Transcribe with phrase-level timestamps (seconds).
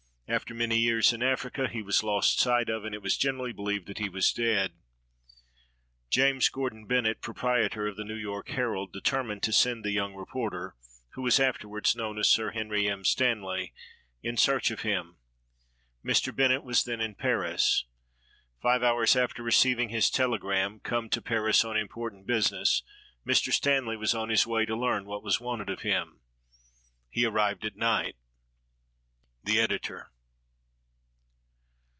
[0.31, 3.85] After many years in Africa, he was lost sight of, and It was generally believed
[3.87, 4.71] that he was dead.
[6.09, 10.15] James Gordon Bennett, proprietor of the New York "Herald" de termined to send the young
[10.15, 10.77] reporter,
[11.15, 13.03] who was afterwards known as Sir Henry M.
[13.03, 13.73] Stanley,
[14.23, 15.17] in search of him.
[16.01, 16.33] Mr.
[16.33, 17.83] Ben nett was then in Paris.
[18.61, 22.83] Five hours after receiving his tele gram, "Come to Paris on important business,"
[23.27, 23.51] Mr.
[23.51, 26.21] Stanley was on his way to learn what was wanted of him.
[27.09, 28.15] He ar rived at night.
[29.43, 30.07] The Editor.